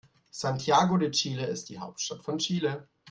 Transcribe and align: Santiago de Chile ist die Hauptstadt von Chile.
Santiago 0.31 0.97
de 0.97 1.09
Chile 1.11 1.45
ist 1.45 1.69
die 1.69 1.77
Hauptstadt 1.77 2.23
von 2.23 2.39
Chile. 2.39 2.87